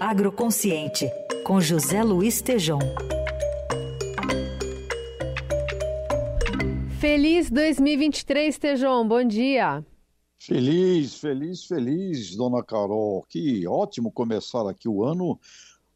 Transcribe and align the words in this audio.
Agroconsciente, 0.00 1.10
com 1.44 1.60
José 1.60 2.02
Luiz 2.02 2.42
Tejom. 2.42 2.78
Feliz 7.00 7.50
2023, 7.50 8.58
Tejom. 8.58 9.06
Bom 9.06 9.24
dia. 9.24 9.84
Feliz, 10.38 11.14
feliz, 11.18 11.64
feliz, 11.64 12.36
dona 12.36 12.62
Carol. 12.62 13.24
Que 13.28 13.66
ótimo 13.66 14.12
começar 14.12 14.68
aqui 14.68 14.88
o 14.88 15.04
ano 15.04 15.38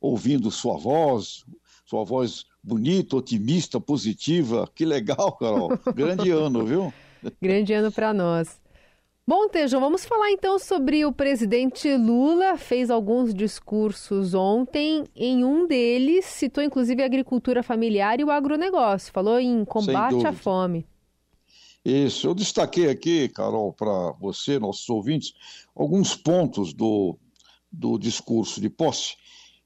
ouvindo 0.01 0.51
sua 0.51 0.79
voz, 0.79 1.45
sua 1.85 2.05
voz 2.05 2.45
bonita, 2.63 3.17
otimista, 3.17 3.81
positiva. 3.81 4.69
Que 4.75 4.85
legal, 4.85 5.33
Carol. 5.33 5.71
Grande 5.95 6.31
ano, 6.31 6.65
viu? 6.65 6.93
Grande 7.43 7.73
ano 7.73 7.93
para 7.93 8.15
nós. 8.15 8.61
Bom, 9.29 9.47
Tejo, 9.47 9.79
vamos 9.79 10.07
falar 10.07 10.31
então 10.31 10.59
sobre 10.59 11.05
o 11.05 11.13
presidente 11.13 11.95
Lula. 11.99 12.57
Fez 12.57 12.89
alguns 12.89 13.35
discursos 13.35 14.33
ontem. 14.33 15.05
Em 15.15 15.45
um 15.45 15.67
deles, 15.67 16.25
citou 16.25 16.65
inclusive 16.65 17.03
a 17.03 17.05
agricultura 17.05 17.63
familiar 17.63 18.19
e 18.19 18.25
o 18.25 18.31
agronegócio. 18.31 19.13
Falou 19.13 19.39
em 19.39 19.67
combate 19.67 20.27
à 20.27 20.33
fome. 20.33 20.87
Isso. 21.85 22.27
Eu 22.27 22.33
destaquei 22.33 22.89
aqui, 22.89 23.29
Carol, 23.29 23.71
para 23.71 24.13
você, 24.13 24.59
nossos 24.59 24.89
ouvintes, 24.89 25.35
alguns 25.77 26.17
pontos 26.17 26.73
do, 26.73 27.19
do 27.71 27.99
discurso 27.99 28.63
de 28.63 28.71
posse 28.71 29.15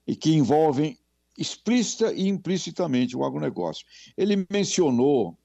e 0.04 0.16
que 0.16 0.34
envolvem 0.34 0.98
explícita 1.38 2.12
e 2.12 2.26
implicitamente 2.26 3.16
o 3.16 3.24
agronegócio. 3.24 3.86
Ele 4.16 4.44
mencionou 4.50 5.38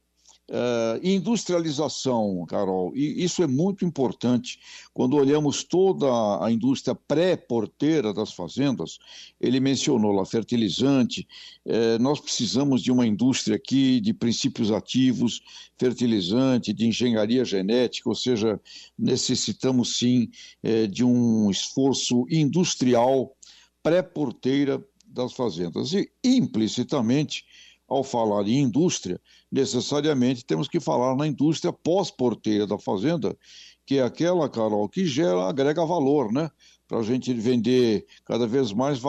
Uh, 0.49 0.97
industrialização, 1.03 2.45
Carol, 2.47 2.95
e 2.95 3.21
isso 3.21 3.43
é 3.43 3.47
muito 3.47 3.83
importante. 3.83 4.57
Quando 4.93 5.17
olhamos 5.17 5.61
toda 5.61 6.07
a 6.41 6.49
indústria 6.49 6.95
pré-porteira 6.95 8.13
das 8.13 8.31
fazendas, 8.31 8.97
ele 9.41 9.59
mencionou 9.59 10.13
lá 10.13 10.25
fertilizante, 10.25 11.27
uh, 11.65 12.01
nós 12.01 12.21
precisamos 12.21 12.81
de 12.81 12.93
uma 12.93 13.05
indústria 13.05 13.57
aqui 13.57 13.99
de 13.99 14.13
princípios 14.13 14.71
ativos, 14.71 15.41
fertilizante, 15.77 16.71
de 16.71 16.87
engenharia 16.87 17.43
genética, 17.43 18.07
ou 18.07 18.15
seja, 18.15 18.57
necessitamos 18.97 19.97
sim 19.97 20.29
uh, 20.63 20.87
de 20.87 21.03
um 21.03 21.51
esforço 21.51 22.25
industrial 22.29 23.35
pré-porteira 23.83 24.81
das 25.05 25.33
fazendas. 25.33 25.91
E 25.91 26.09
implicitamente, 26.23 27.43
ao 27.87 28.03
falar 28.03 28.47
em 28.47 28.61
indústria, 28.61 29.19
necessariamente 29.51 30.45
temos 30.45 30.67
que 30.67 30.79
falar 30.79 31.15
na 31.15 31.25
indústria 31.25 31.71
pós-porteira 31.71 32.67
da 32.67 32.77
fazenda, 32.77 33.37
que 33.85 33.97
é 33.97 34.03
aquela, 34.03 34.49
Carol, 34.49 34.89
que 34.89 35.05
gera, 35.05 35.47
agrega 35.47 35.85
valor, 35.85 36.31
né? 36.31 36.51
Para 36.87 36.99
a 36.99 37.03
gente 37.03 37.33
vender 37.33 38.05
cada 38.25 38.45
vez 38.45 38.73
mais 38.73 38.99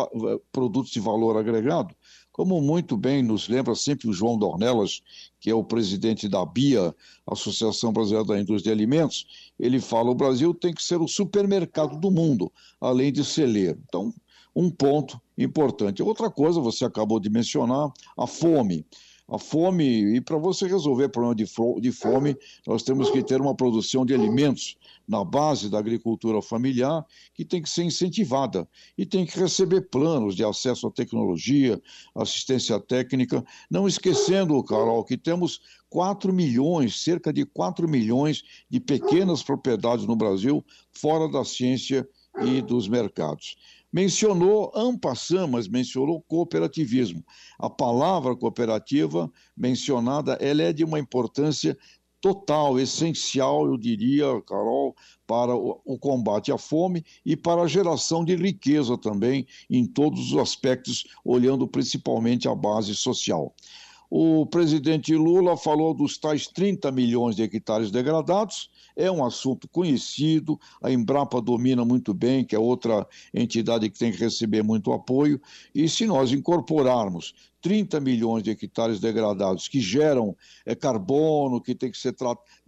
produtos 0.52 0.92
de 0.92 1.00
valor 1.00 1.36
agregado. 1.36 1.94
Como 2.32 2.60
muito 2.60 2.96
bem 2.96 3.20
nos 3.20 3.48
lembra 3.48 3.74
sempre 3.74 4.08
o 4.08 4.12
João 4.12 4.38
Dornelas, 4.38 5.00
que 5.40 5.50
é 5.50 5.54
o 5.54 5.64
presidente 5.64 6.28
da 6.28 6.46
BIA, 6.46 6.94
Associação 7.26 7.92
Brasileira 7.92 8.24
da 8.24 8.38
Indústria 8.38 8.72
de 8.72 8.80
Alimentos, 8.80 9.50
ele 9.58 9.80
fala: 9.80 10.10
o 10.10 10.14
Brasil 10.14 10.54
tem 10.54 10.72
que 10.72 10.82
ser 10.82 11.00
o 11.00 11.08
supermercado 11.08 11.98
do 11.98 12.12
mundo, 12.12 12.52
além 12.80 13.12
de 13.12 13.24
celeiro. 13.24 13.80
Então, 13.88 14.14
um 14.58 14.68
ponto 14.68 15.20
importante. 15.38 16.02
Outra 16.02 16.28
coisa, 16.28 16.60
você 16.60 16.84
acabou 16.84 17.20
de 17.20 17.30
mencionar, 17.30 17.92
a 18.16 18.26
fome. 18.26 18.84
A 19.28 19.38
fome, 19.38 20.16
e 20.16 20.20
para 20.20 20.36
você 20.36 20.66
resolver 20.66 21.04
o 21.04 21.10
problema 21.10 21.34
de, 21.34 21.92
fome, 21.92 22.36
nós 22.66 22.82
temos 22.82 23.08
que 23.10 23.22
ter 23.22 23.40
uma 23.40 23.54
produção 23.54 24.04
de 24.04 24.14
alimentos 24.14 24.76
na 25.06 25.22
base 25.22 25.70
da 25.70 25.78
agricultura 25.78 26.42
familiar 26.42 27.06
que 27.34 27.44
tem 27.44 27.62
que 27.62 27.68
ser 27.68 27.84
incentivada 27.84 28.66
e 28.96 29.06
tem 29.06 29.24
que 29.24 29.38
receber 29.38 29.82
planos 29.82 30.34
de 30.34 30.42
acesso 30.42 30.88
à 30.88 30.90
tecnologia, 30.90 31.80
assistência 32.16 32.80
técnica, 32.80 33.44
não 33.70 33.86
esquecendo, 33.86 34.60
Carol, 34.64 35.04
que 35.04 35.16
temos 35.16 35.60
4 35.88 36.32
milhões, 36.32 37.00
cerca 37.00 37.32
de 37.32 37.44
4 37.44 37.86
milhões 37.86 38.42
de 38.68 38.80
pequenas 38.80 39.40
propriedades 39.42 40.04
no 40.04 40.16
Brasil 40.16 40.64
fora 40.90 41.30
da 41.30 41.44
ciência 41.44 42.08
e 42.42 42.60
dos 42.62 42.88
mercados. 42.88 43.56
Mencionou 43.92 44.70
ampassam, 44.74 45.48
mas 45.48 45.66
mencionou 45.66 46.20
cooperativismo. 46.22 47.24
A 47.58 47.70
palavra 47.70 48.36
cooperativa 48.36 49.30
mencionada, 49.56 50.34
ela 50.34 50.62
é 50.62 50.72
de 50.72 50.84
uma 50.84 50.98
importância 50.98 51.76
total, 52.20 52.78
essencial, 52.78 53.66
eu 53.66 53.76
diria, 53.76 54.26
Carol, 54.42 54.94
para 55.26 55.54
o, 55.54 55.98
combate 55.98 56.50
à 56.50 56.58
fome 56.58 57.04
e 57.24 57.36
para 57.36 57.62
a 57.62 57.68
geração 57.68 58.24
de 58.24 58.34
riqueza 58.34 58.98
também, 58.98 59.46
em 59.70 59.86
todos 59.86 60.32
os 60.32 60.38
aspectos, 60.38 61.04
olhando 61.24 61.66
principalmente 61.66 62.48
a 62.48 62.54
base 62.54 62.94
social. 62.94 63.54
O 64.10 64.46
presidente 64.46 65.14
Lula 65.14 65.54
falou 65.54 65.92
dos 65.92 66.16
tais 66.16 66.46
30 66.46 66.90
milhões 66.90 67.36
de 67.36 67.42
hectares 67.42 67.90
degradados, 67.90 68.70
é 68.96 69.10
um 69.10 69.22
assunto 69.22 69.68
conhecido, 69.68 70.58
a 70.82 70.90
Embrapa 70.90 71.42
domina 71.42 71.84
muito 71.84 72.14
bem, 72.14 72.42
que 72.42 72.56
é 72.56 72.58
outra 72.58 73.06
entidade 73.34 73.90
que 73.90 73.98
tem 73.98 74.10
que 74.10 74.18
receber 74.18 74.62
muito 74.62 74.92
apoio, 74.92 75.38
e 75.74 75.88
se 75.90 76.06
nós 76.06 76.32
incorporarmos 76.32 77.34
30 77.60 78.00
milhões 78.00 78.42
de 78.42 78.50
hectares 78.50 78.98
degradados 78.98 79.68
que 79.68 79.80
geram 79.80 80.34
é, 80.64 80.74
carbono, 80.74 81.60
que 81.60 81.74
tem 81.74 81.90
que, 81.90 81.98
ser 81.98 82.14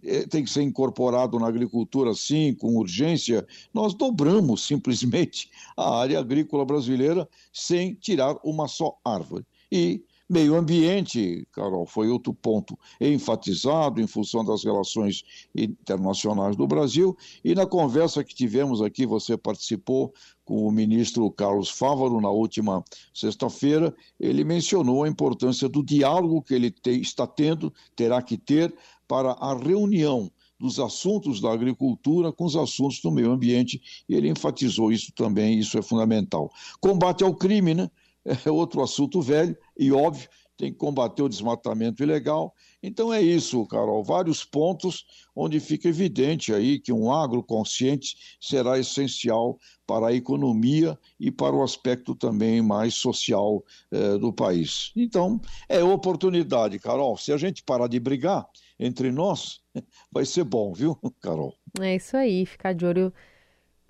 é, 0.03 0.27
tem 0.27 0.43
que 0.43 0.49
ser 0.49 0.61
incorporado 0.61 1.39
na 1.39 1.47
agricultura, 1.47 2.13
sim, 2.13 2.53
com 2.53 2.75
urgência, 2.77 3.47
nós 3.73 3.95
dobramos 3.95 4.65
simplesmente 4.65 5.49
a 5.75 6.01
área 6.01 6.19
agrícola 6.19 6.65
brasileira 6.65 7.27
sem 7.51 7.95
tirar 7.95 8.37
uma 8.43 8.67
só 8.67 8.95
árvore. 9.03 9.45
E 9.71 10.03
Meio 10.31 10.55
ambiente, 10.55 11.45
Carol, 11.51 11.85
foi 11.85 12.07
outro 12.07 12.33
ponto 12.33 12.79
enfatizado 13.01 13.99
em 13.99 14.07
função 14.07 14.45
das 14.45 14.63
relações 14.63 15.25
internacionais 15.53 16.55
do 16.55 16.65
Brasil. 16.65 17.17
E 17.43 17.53
na 17.53 17.65
conversa 17.65 18.23
que 18.23 18.33
tivemos 18.33 18.81
aqui, 18.81 19.05
você 19.05 19.35
participou 19.35 20.13
com 20.45 20.65
o 20.65 20.71
ministro 20.71 21.29
Carlos 21.31 21.69
Fávaro 21.69 22.21
na 22.21 22.29
última 22.29 22.81
sexta-feira, 23.13 23.93
ele 24.17 24.45
mencionou 24.45 25.03
a 25.03 25.09
importância 25.09 25.67
do 25.67 25.83
diálogo 25.83 26.41
que 26.41 26.53
ele 26.53 26.71
te, 26.71 26.91
está 26.91 27.27
tendo, 27.27 27.73
terá 27.93 28.21
que 28.21 28.37
ter, 28.37 28.73
para 29.09 29.31
a 29.33 29.53
reunião 29.53 30.31
dos 30.57 30.79
assuntos 30.79 31.41
da 31.41 31.51
agricultura 31.51 32.31
com 32.31 32.45
os 32.45 32.55
assuntos 32.55 33.01
do 33.01 33.11
meio 33.11 33.31
ambiente, 33.31 33.81
e 34.07 34.15
ele 34.15 34.29
enfatizou 34.29 34.93
isso 34.93 35.11
também, 35.11 35.59
isso 35.59 35.77
é 35.77 35.81
fundamental. 35.81 36.49
Combate 36.79 37.21
ao 37.21 37.35
crime, 37.35 37.73
né? 37.73 37.91
É 38.25 38.51
outro 38.51 38.81
assunto 38.81 39.21
velho 39.21 39.57
e 39.77 39.91
óbvio, 39.91 40.29
tem 40.61 40.71
que 40.71 40.77
combater 40.77 41.23
o 41.23 41.29
desmatamento 41.29 42.03
ilegal. 42.03 42.53
Então 42.83 43.11
é 43.11 43.19
isso, 43.19 43.65
Carol, 43.65 44.03
vários 44.03 44.45
pontos 44.45 45.05
onde 45.35 45.59
fica 45.59 45.87
evidente 45.87 46.53
aí 46.53 46.79
que 46.79 46.93
um 46.93 47.11
agro 47.11 47.41
consciente 47.41 48.15
será 48.39 48.77
essencial 48.77 49.57
para 49.87 50.09
a 50.09 50.13
economia 50.13 50.97
e 51.19 51.31
para 51.31 51.55
o 51.55 51.63
aspecto 51.63 52.13
também 52.13 52.61
mais 52.61 52.93
social 52.93 53.63
eh, 53.91 54.19
do 54.19 54.31
país. 54.31 54.91
Então, 54.95 55.41
é 55.67 55.83
oportunidade, 55.83 56.77
Carol. 56.77 57.17
Se 57.17 57.33
a 57.33 57.37
gente 57.37 57.63
parar 57.63 57.87
de 57.87 57.99
brigar 57.99 58.47
entre 58.79 59.11
nós, 59.11 59.61
vai 60.11 60.25
ser 60.25 60.43
bom, 60.43 60.73
viu, 60.73 60.95
Carol? 61.19 61.55
É 61.79 61.95
isso 61.95 62.15
aí, 62.15 62.45
ficar 62.45 62.73
de 62.73 62.85
olho 62.85 63.11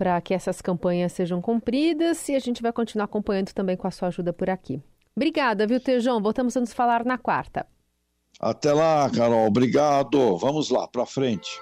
para 0.02 0.20
que 0.20 0.34
essas 0.34 0.64
campanhas 0.64 1.12
sejam 1.12 1.40
cumpridas 1.40 2.28
e 2.28 2.34
a 2.34 2.40
gente 2.40 2.60
vai 2.60 2.74
continuar 2.74 3.06
acompanhando 3.06 3.54
também 3.54 3.78
com 3.78 3.86
a 3.86 3.92
sua 3.92 4.08
ajuda 4.08 4.34
por 4.34 4.50
aqui. 4.50 4.82
Obrigada, 5.16 5.68
viu, 5.68 5.80
Tejão? 5.80 6.20
Voltamos 6.20 6.58
a 6.58 6.60
nos 6.60 6.74
falar 6.74 7.06
na 7.06 7.20
quarta. 7.20 7.68
Até 8.40 8.74
lá, 8.74 9.08
Carol. 9.12 9.46
Obrigado. 9.46 10.40
Vamos 10.40 10.72
lá, 10.72 10.88
para 10.88 11.06
frente. 11.06 11.62